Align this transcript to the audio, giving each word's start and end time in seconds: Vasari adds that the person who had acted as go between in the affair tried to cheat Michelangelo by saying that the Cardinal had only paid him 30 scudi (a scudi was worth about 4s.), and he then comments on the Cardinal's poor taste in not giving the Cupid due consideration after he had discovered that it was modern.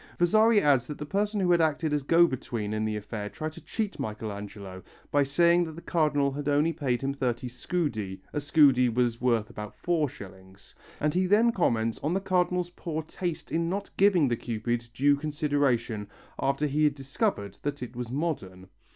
Vasari 0.17 0.59
adds 0.59 0.87
that 0.87 0.97
the 0.97 1.05
person 1.05 1.39
who 1.39 1.51
had 1.51 1.61
acted 1.61 1.93
as 1.93 2.01
go 2.01 2.25
between 2.25 2.73
in 2.73 2.85
the 2.85 2.95
affair 2.95 3.29
tried 3.29 3.51
to 3.51 3.61
cheat 3.61 3.99
Michelangelo 3.99 4.81
by 5.11 5.21
saying 5.21 5.63
that 5.63 5.73
the 5.73 5.81
Cardinal 5.83 6.31
had 6.31 6.49
only 6.49 6.73
paid 6.73 7.03
him 7.03 7.13
30 7.13 7.47
scudi 7.47 8.19
(a 8.33 8.39
scudi 8.41 8.89
was 8.89 9.21
worth 9.21 9.51
about 9.51 9.75
4s.), 9.79 10.73
and 10.99 11.13
he 11.13 11.27
then 11.27 11.51
comments 11.51 11.99
on 12.01 12.15
the 12.15 12.19
Cardinal's 12.19 12.71
poor 12.71 13.03
taste 13.03 13.51
in 13.51 13.69
not 13.69 13.91
giving 13.95 14.27
the 14.27 14.35
Cupid 14.35 14.89
due 14.91 15.15
consideration 15.17 16.07
after 16.39 16.65
he 16.65 16.83
had 16.85 16.95
discovered 16.95 17.59
that 17.61 17.83
it 17.83 17.95
was 17.95 18.09
modern. 18.09 18.69